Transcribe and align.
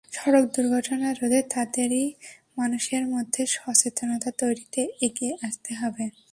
সড়ক 0.11 0.45
দুর্ঘটনা 0.55 1.09
রোধে 1.11 1.41
তাঁদেরই 1.53 2.05
মানুষের 2.57 3.03
মধ্যে 3.07 3.41
সচেতনতা 3.55 4.29
তৈরিতে 4.41 4.81
এগিয়ে 5.01 5.33
আসতে 5.47 5.71
হবে। 5.75 6.05